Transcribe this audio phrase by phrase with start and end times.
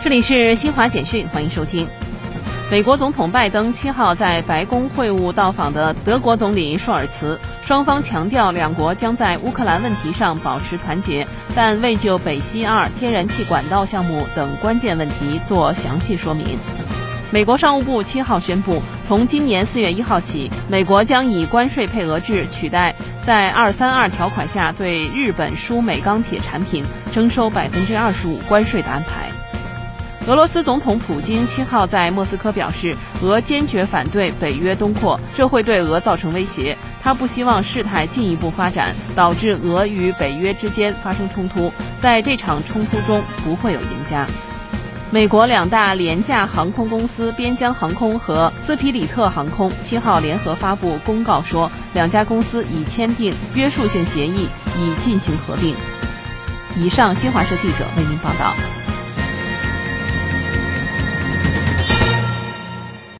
[0.00, 1.88] 这里是新华简讯，欢迎收听。
[2.70, 16.56] 美国总统拜登七号在白宫会晤到访的德国总理舒尔茨，双方强调两国将在乌克兰问题上保持团结，但未就北溪二天然气管道项目等关键问题做详细说明。
[17.32, 22.94] 美国商务部七号宣布，从今年四月一号起，美国将以关税配额制取代
[23.24, 29.27] 在二三二条款下对日本输美钢铁产品征收百分之二十五关税的安排。
[30.28, 36.76] 俄罗斯总统普京七号在莫斯科表示，俄坚决反对北约东扩，这会对俄造成威胁。
[37.02, 41.72] 他不希望事态进一步发展，导致俄与北约之间发生冲突。
[41.98, 44.26] 在这场冲突中，不会有赢家。
[45.10, 54.46] 美国两大廉价航空公司边疆航空和斯皮里特航空七号联合发布公告说，两家公司已签订约束性协议，
[54.78, 55.74] 已进行合并。
[56.76, 58.77] 以上，新华社记者为您报道。